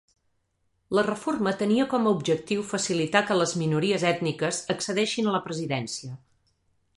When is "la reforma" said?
0.99-1.51